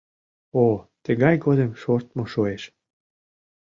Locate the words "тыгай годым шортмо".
1.03-2.23